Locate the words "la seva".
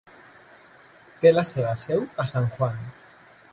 1.35-1.75